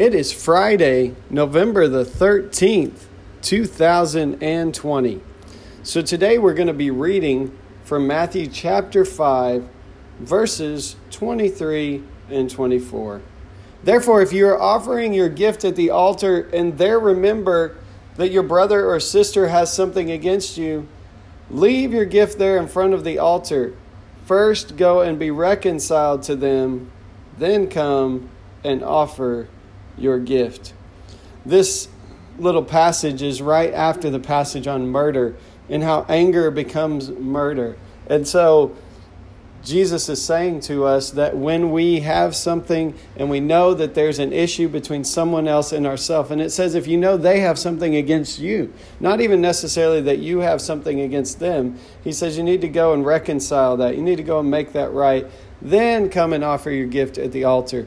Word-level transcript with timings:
It 0.00 0.14
is 0.14 0.32
Friday, 0.32 1.14
November 1.28 1.86
the 1.86 2.06
13th, 2.06 3.04
2020. 3.42 5.20
So 5.82 6.00
today 6.00 6.38
we're 6.38 6.54
going 6.54 6.68
to 6.68 6.72
be 6.72 6.90
reading 6.90 7.54
from 7.84 8.06
Matthew 8.06 8.46
chapter 8.46 9.04
5, 9.04 9.68
verses 10.20 10.96
23 11.10 12.02
and 12.30 12.48
24. 12.48 13.20
Therefore, 13.84 14.22
if 14.22 14.32
you 14.32 14.48
are 14.48 14.58
offering 14.58 15.12
your 15.12 15.28
gift 15.28 15.66
at 15.66 15.76
the 15.76 15.90
altar 15.90 16.48
and 16.50 16.78
there 16.78 16.98
remember 16.98 17.76
that 18.16 18.30
your 18.30 18.42
brother 18.42 18.86
or 18.86 19.00
sister 19.00 19.48
has 19.48 19.70
something 19.70 20.10
against 20.10 20.56
you, 20.56 20.88
leave 21.50 21.92
your 21.92 22.06
gift 22.06 22.38
there 22.38 22.56
in 22.56 22.68
front 22.68 22.94
of 22.94 23.04
the 23.04 23.18
altar 23.18 23.76
First 24.24 24.78
go 24.78 25.02
and 25.02 25.18
be 25.18 25.30
reconciled 25.30 26.22
to 26.22 26.36
them, 26.36 26.90
then 27.36 27.68
come 27.68 28.30
and 28.64 28.82
offer 28.82 29.48
your 30.00 30.18
gift. 30.18 30.72
This 31.44 31.88
little 32.38 32.64
passage 32.64 33.22
is 33.22 33.42
right 33.42 33.72
after 33.72 34.10
the 34.10 34.20
passage 34.20 34.66
on 34.66 34.88
murder 34.88 35.36
and 35.68 35.82
how 35.82 36.04
anger 36.08 36.50
becomes 36.50 37.10
murder. 37.10 37.76
And 38.08 38.26
so 38.26 38.76
Jesus 39.62 40.08
is 40.08 40.22
saying 40.22 40.60
to 40.60 40.84
us 40.84 41.10
that 41.10 41.36
when 41.36 41.70
we 41.70 42.00
have 42.00 42.34
something 42.34 42.94
and 43.16 43.28
we 43.28 43.40
know 43.40 43.74
that 43.74 43.94
there's 43.94 44.18
an 44.18 44.32
issue 44.32 44.68
between 44.68 45.04
someone 45.04 45.46
else 45.46 45.72
and 45.72 45.86
ourselves, 45.86 46.30
and 46.30 46.40
it 46.40 46.50
says 46.50 46.74
if 46.74 46.86
you 46.86 46.96
know 46.96 47.16
they 47.16 47.40
have 47.40 47.58
something 47.58 47.94
against 47.96 48.38
you, 48.38 48.72
not 49.00 49.20
even 49.20 49.40
necessarily 49.40 50.00
that 50.00 50.18
you 50.18 50.38
have 50.38 50.62
something 50.62 51.00
against 51.00 51.40
them, 51.40 51.78
he 52.02 52.12
says 52.12 52.38
you 52.38 52.42
need 52.42 52.62
to 52.62 52.68
go 52.68 52.94
and 52.94 53.04
reconcile 53.04 53.76
that. 53.76 53.96
You 53.96 54.02
need 54.02 54.16
to 54.16 54.22
go 54.22 54.40
and 54.40 54.50
make 54.50 54.72
that 54.72 54.92
right. 54.92 55.26
Then 55.60 56.08
come 56.08 56.32
and 56.32 56.42
offer 56.42 56.70
your 56.70 56.86
gift 56.86 57.18
at 57.18 57.32
the 57.32 57.44
altar. 57.44 57.86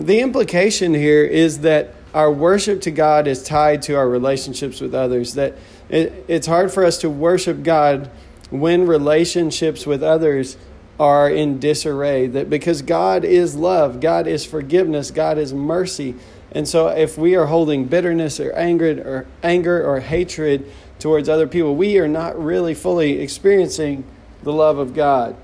The 0.00 0.20
implication 0.20 0.94
here 0.94 1.24
is 1.24 1.60
that 1.60 1.94
our 2.14 2.32
worship 2.32 2.80
to 2.82 2.90
God 2.90 3.26
is 3.26 3.42
tied 3.42 3.82
to 3.82 3.94
our 3.94 4.08
relationships 4.08 4.80
with 4.80 4.94
others, 4.94 5.34
that 5.34 5.56
it, 5.90 6.24
it's 6.26 6.46
hard 6.46 6.72
for 6.72 6.86
us 6.86 6.98
to 6.98 7.10
worship 7.10 7.62
God 7.62 8.10
when 8.48 8.86
relationships 8.86 9.84
with 9.86 10.02
others 10.02 10.56
are 10.98 11.28
in 11.28 11.58
disarray 11.58 12.26
that 12.28 12.48
because 12.48 12.80
God 12.80 13.24
is 13.24 13.54
love, 13.54 14.00
God 14.00 14.26
is 14.26 14.46
forgiveness, 14.46 15.10
God 15.10 15.36
is 15.36 15.52
mercy. 15.52 16.14
And 16.52 16.66
so 16.66 16.88
if 16.88 17.18
we 17.18 17.36
are 17.36 17.46
holding 17.46 17.84
bitterness 17.84 18.40
or 18.40 18.52
anger 18.52 19.02
or 19.06 19.26
anger 19.42 19.86
or 19.86 20.00
hatred 20.00 20.70
towards 20.98 21.28
other 21.28 21.46
people, 21.46 21.76
we 21.76 21.98
are 21.98 22.08
not 22.08 22.42
really 22.42 22.74
fully 22.74 23.20
experiencing 23.20 24.04
the 24.42 24.52
love 24.52 24.78
of 24.78 24.94
God. 24.94 25.36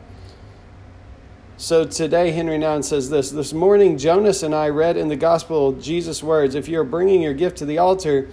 So 1.59 1.87
today, 1.87 2.33
Henri 2.33 2.59
Nouwen 2.59 2.85
says 2.85 3.09
this 3.09 3.31
This 3.31 3.55
morning, 3.55 3.97
Jonas 3.97 4.43
and 4.43 4.55
I 4.55 4.69
read 4.69 4.99
in 4.99 5.09
the 5.09 5.17
gospel 5.17 5.73
Jesus' 5.73 6.23
words 6.23 6.55
If 6.55 6.69
you 6.69 6.79
are 6.81 6.85
bringing 6.85 7.23
your 7.23 7.33
gift 7.33 7.57
to 7.59 7.65
the 7.65 7.79
altar, 7.79 8.29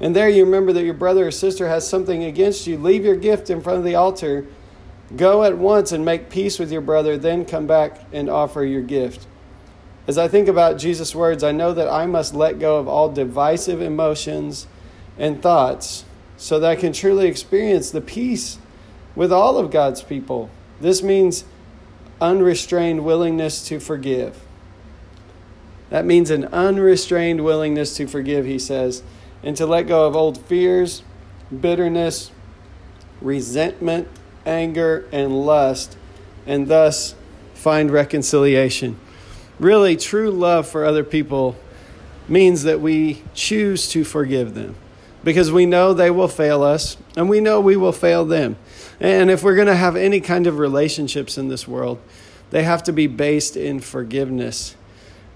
and 0.00 0.14
there 0.14 0.28
you 0.28 0.44
remember 0.44 0.72
that 0.72 0.84
your 0.84 0.94
brother 0.94 1.28
or 1.28 1.30
sister 1.30 1.68
has 1.68 1.88
something 1.88 2.24
against 2.24 2.66
you, 2.66 2.76
leave 2.76 3.04
your 3.04 3.14
gift 3.14 3.48
in 3.48 3.60
front 3.60 3.78
of 3.78 3.84
the 3.84 3.94
altar 3.94 4.46
Go 5.16 5.44
at 5.44 5.58
once 5.58 5.92
and 5.92 6.04
make 6.04 6.30
peace 6.30 6.58
with 6.58 6.72
your 6.72 6.80
brother, 6.80 7.16
then 7.16 7.44
come 7.44 7.66
back 7.66 8.00
and 8.12 8.28
offer 8.28 8.64
your 8.64 8.82
gift. 8.82 9.26
As 10.08 10.18
I 10.18 10.28
think 10.28 10.48
about 10.48 10.78
Jesus' 10.78 11.14
words, 11.14 11.44
I 11.44 11.52
know 11.52 11.72
that 11.72 11.88
I 11.88 12.06
must 12.06 12.34
let 12.34 12.58
go 12.58 12.78
of 12.78 12.88
all 12.88 13.08
divisive 13.08 13.80
emotions 13.80 14.66
and 15.18 15.40
thoughts 15.40 16.04
so 16.36 16.58
that 16.58 16.70
I 16.70 16.76
can 16.76 16.92
truly 16.92 17.28
experience 17.28 17.90
the 17.90 18.00
peace 18.00 18.58
with 19.14 19.32
all 19.32 19.58
of 19.58 19.70
God's 19.70 20.02
people. 20.02 20.50
This 20.80 21.02
means 21.02 21.44
unrestrained 22.20 23.04
willingness 23.04 23.66
to 23.68 23.80
forgive. 23.80 24.40
That 25.90 26.04
means 26.04 26.30
an 26.30 26.46
unrestrained 26.46 27.44
willingness 27.44 27.96
to 27.96 28.06
forgive, 28.06 28.46
he 28.46 28.58
says, 28.58 29.02
and 29.42 29.56
to 29.56 29.66
let 29.66 29.82
go 29.86 30.06
of 30.06 30.16
old 30.16 30.38
fears, 30.46 31.02
bitterness, 31.60 32.30
resentment, 33.20 34.08
anger, 34.46 35.06
and 35.12 35.44
lust, 35.44 35.96
and 36.46 36.68
thus 36.68 37.14
find 37.54 37.90
reconciliation. 37.90 38.98
Really, 39.58 39.96
true 39.96 40.30
love 40.30 40.66
for 40.66 40.84
other 40.84 41.04
people 41.04 41.56
means 42.28 42.62
that 42.64 42.80
we 42.80 43.22
choose 43.34 43.88
to 43.88 44.04
forgive 44.04 44.54
them 44.54 44.74
because 45.24 45.50
we 45.50 45.66
know 45.66 45.92
they 45.92 46.10
will 46.10 46.28
fail 46.28 46.62
us 46.62 46.96
and 47.16 47.28
we 47.28 47.40
know 47.40 47.60
we 47.60 47.76
will 47.76 47.92
fail 47.92 48.24
them. 48.24 48.56
And 49.00 49.30
if 49.30 49.42
we're 49.42 49.56
going 49.56 49.66
to 49.66 49.74
have 49.74 49.96
any 49.96 50.20
kind 50.20 50.46
of 50.46 50.58
relationships 50.58 51.36
in 51.36 51.48
this 51.48 51.66
world, 51.66 51.98
they 52.50 52.62
have 52.62 52.82
to 52.84 52.92
be 52.92 53.06
based 53.06 53.56
in 53.56 53.80
forgiveness. 53.80 54.76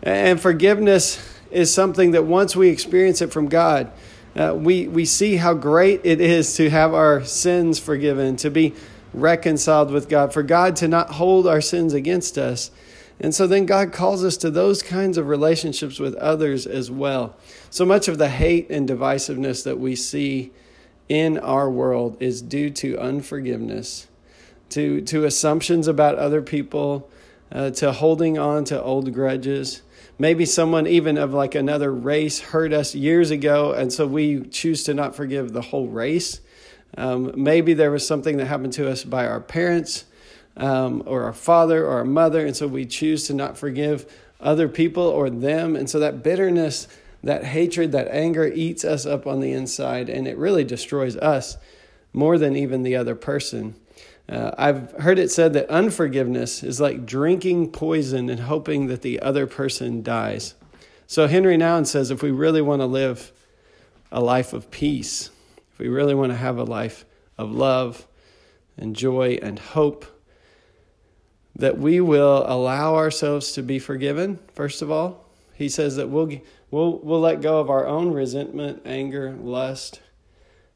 And 0.03 0.41
forgiveness 0.41 1.19
is 1.51 1.73
something 1.73 2.13
that 2.13 2.25
once 2.25 2.55
we 2.55 2.69
experience 2.69 3.21
it 3.21 3.33
from 3.33 3.49
God, 3.49 3.91
uh, 4.37 4.55
we, 4.55 4.87
we 4.87 5.05
see 5.05 5.37
how 5.37 5.55
great 5.55 6.03
it 6.05 6.21
is 6.21 6.55
to 6.57 6.71
have 6.71 6.95
our 6.95 7.25
sins 7.25 7.79
forgiven, 7.79 8.37
to 8.37 8.51
be 8.51 8.75
reconciled 9.13 9.91
with 9.91 10.09
God, 10.09 10.33
for 10.33 10.43
God 10.43 10.77
to 10.77 10.87
not 10.87 11.13
hold 11.13 11.47
our 11.47 11.61
sins 11.61 11.95
against 11.95 12.39
us. 12.39 12.71
And 13.21 13.35
so 13.35 13.47
then 13.47 13.67
God 13.67 13.93
calls 13.93 14.25
us 14.25 14.37
to 14.39 14.51
those 14.51 14.83
kinds 14.83 15.19
of 15.19 15.27
relationships 15.27 15.99
with 15.99 16.15
others 16.17 16.67
as 16.67 16.91
well. 16.91 17.37
So 17.69 17.85
much 17.85 18.07
of 18.07 18.19
the 18.19 18.29
hate 18.29 18.71
and 18.71 18.89
divisiveness 18.89 19.65
that 19.65 19.81
we 19.81 19.97
see 19.97 20.53
in 21.09 21.39
our 21.39 21.71
world 21.71 22.17
is 22.21 22.43
due 22.43 22.71
to 22.71 22.99
unforgiveness, 22.99 24.07
to, 24.71 25.01
to 25.03 25.25
assumptions 25.25 25.89
about 25.89 26.17
other 26.17 26.43
people, 26.43 27.11
uh, 27.51 27.71
to 27.71 27.93
holding 27.93 28.39
on 28.39 28.65
to 28.65 28.81
old 28.81 29.13
grudges. 29.13 29.83
Maybe 30.19 30.45
someone, 30.45 30.87
even 30.87 31.17
of 31.17 31.33
like 31.33 31.55
another 31.55 31.93
race, 31.93 32.41
hurt 32.41 32.73
us 32.73 32.95
years 32.95 33.31
ago, 33.31 33.73
and 33.73 33.93
so 33.93 34.07
we 34.07 34.43
choose 34.43 34.85
to 34.85 34.95
not 34.95 35.17
forgive 35.17 35.53
the 35.53 35.63
whole 35.63 35.89
race. 35.89 36.41
Um, 36.97 37.33
maybe 37.37 37.75
there 37.75 37.91
was 37.91 38.07
something 38.07 38.37
that 38.37 38.47
happened 38.47 38.73
to 38.75 38.89
us 38.89 39.05
by 39.05 39.27
our 39.27 39.41
parents 39.41 40.05
um, 40.59 41.03
or 41.07 41.23
our 41.23 41.33
father 41.33 41.87
or 41.87 41.99
our 41.99 42.05
mother, 42.05 42.45
and 42.45 42.55
so 42.55 42.67
we 42.67 42.85
choose 42.85 43.27
to 43.29 43.35
not 43.35 43.57
forgive 43.57 44.05
other 44.41 44.69
people 44.69 45.05
or 45.05 45.31
them. 45.31 45.75
And 45.77 45.89
so 45.89 45.99
that 46.01 46.23
bitterness, 46.23 46.89
that 47.23 47.45
hatred, 47.45 47.93
that 47.93 48.09
anger 48.09 48.47
eats 48.47 48.85
us 48.85 49.07
up 49.07 49.27
on 49.27 49.41
the 49.41 49.53
inside, 49.53 50.11
and 50.11 50.29
it 50.29 50.37
really 50.37 50.65
destroys 50.65 51.17
us 51.17 51.57
more 52.13 52.39
than 52.39 52.57
even 52.57 52.83
the 52.83 52.97
other 52.97 53.15
person. 53.15 53.75
Uh, 54.29 54.51
I've 54.59 54.93
heard 54.93 55.19
it 55.19 55.31
said 55.31 55.55
that 55.55 55.71
unforgiveness 55.71 56.63
is 56.63 56.81
like 56.81 57.07
drinking 57.07 57.71
poison 57.73 58.29
and 58.29 58.41
hoping 58.41 58.89
that 58.89 59.03
the 59.03 59.21
other 59.21 59.47
person 59.47 60.03
dies. 60.03 60.55
So 61.07 61.27
Henri 61.27 61.57
Nouwen 61.57 61.87
says 61.87 62.11
if 62.11 62.23
we 62.23 62.31
really 62.31 62.61
want 62.61 62.83
to 62.83 62.87
live 62.87 63.33
a 64.13 64.21
life 64.21 64.53
of 64.53 64.71
peace, 64.71 65.31
if 65.73 65.79
we 65.79 65.89
really 65.89 66.15
want 66.15 66.33
to 66.33 66.37
have 66.37 66.59
a 66.59 66.65
life 66.65 67.07
of 67.39 67.51
love 67.51 68.07
and 68.77 68.95
joy 68.95 69.39
and 69.41 69.59
hope, 69.59 70.05
that 71.59 71.77
we 71.77 72.01
will 72.01 72.45
allow 72.47 72.95
ourselves 72.95 73.53
to 73.53 73.63
be 73.63 73.79
forgiven, 73.79 74.39
first 74.55 74.81
of 74.81 74.91
all. 74.91 75.27
He 75.55 75.69
says 75.69 75.97
that 75.97 76.09
we'll, 76.09 76.31
we'll, 76.71 76.99
we'll 77.01 77.21
let 77.21 77.41
go 77.41 77.59
of 77.59 77.69
our 77.69 77.87
own 77.87 78.13
resentment, 78.13 78.83
anger, 78.85 79.33
lust, 79.33 80.01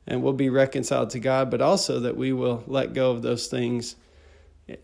and 0.09 0.23
we'll 0.23 0.33
be 0.33 0.51
reconciled 0.51 1.11
to 1.11 1.21
God, 1.21 1.51
but 1.51 1.63
also 1.63 2.01
that 2.01 2.17
we 2.17 2.33
will 2.33 2.65
let 2.67 2.93
go 2.93 3.13
of 3.13 3.23
those 3.23 3.47
things 3.47 3.95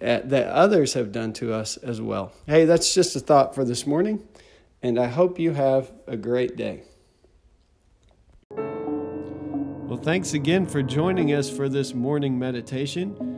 eh, 0.00 0.20
that 0.24 0.46
others 0.46 0.94
have 0.94 1.10
done 1.10 1.32
to 1.34 1.52
us 1.52 1.76
as 1.78 2.00
well. 2.00 2.32
Hey, 2.46 2.64
that's 2.64 2.94
just 2.94 3.16
a 3.16 3.20
thought 3.20 3.56
for 3.56 3.64
this 3.64 3.84
morning, 3.84 4.26
and 4.80 5.00
I 5.00 5.06
hope 5.06 5.40
you 5.40 5.52
have 5.52 5.90
a 6.06 6.16
great 6.16 6.56
day. 6.56 6.84
Well, 8.52 9.98
thanks 10.00 10.32
again 10.34 10.66
for 10.66 10.80
joining 10.80 11.32
us 11.32 11.50
for 11.50 11.68
this 11.68 11.92
morning 11.92 12.38
meditation. 12.38 13.37